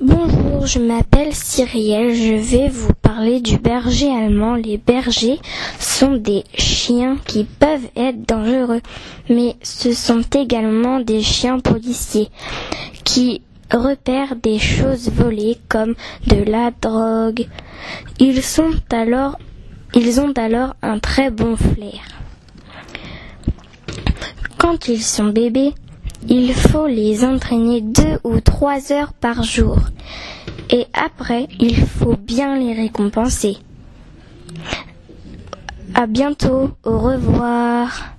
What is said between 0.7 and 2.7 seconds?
m'appelle Cyrielle, je vais